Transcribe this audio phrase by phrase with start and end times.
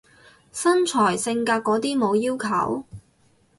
[0.51, 2.83] 身材性格嗰啲冇要求？